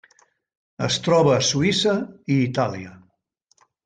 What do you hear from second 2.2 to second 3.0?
i Itàlia.